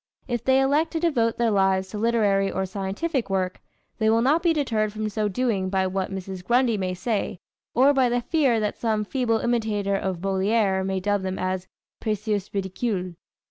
If 0.27 0.43
they 0.43 0.59
elect 0.59 0.89
to 0.93 0.99
devote 0.99 1.37
their 1.37 1.51
lives 1.51 1.89
to 1.89 1.99
literary 1.99 2.51
or 2.51 2.65
scientific 2.65 3.29
work, 3.29 3.61
they 3.99 4.09
will 4.09 4.23
not 4.23 4.41
be 4.41 4.51
deterred 4.51 4.91
from 4.91 5.09
so 5.09 5.27
doing 5.27 5.69
by 5.69 5.85
what 5.85 6.09
Mrs. 6.09 6.43
Grundy 6.43 6.75
may 6.75 6.95
say, 6.95 7.39
or 7.75 7.93
by 7.93 8.09
the 8.09 8.21
fear 8.21 8.59
that 8.59 8.79
some 8.79 9.05
feeble 9.05 9.37
imitator 9.37 9.95
of 9.95 10.17
Molière 10.17 10.83
may 10.83 10.99
dub 10.99 11.21
them 11.21 11.37
as 11.37 11.67
Précieuses 12.01 12.51
Ridicules. 12.51 13.13